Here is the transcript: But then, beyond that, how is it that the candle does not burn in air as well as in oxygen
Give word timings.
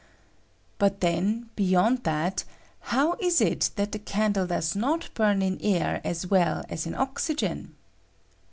But 0.79 0.99
then, 0.99 1.51
beyond 1.55 2.05
that, 2.05 2.43
how 2.79 3.13
is 3.19 3.39
it 3.39 3.69
that 3.75 3.91
the 3.91 3.99
candle 3.99 4.47
does 4.47 4.75
not 4.75 5.11
burn 5.13 5.43
in 5.43 5.61
air 5.61 6.01
as 6.03 6.25
well 6.25 6.65
as 6.69 6.87
in 6.87 6.95
oxygen 6.95 7.75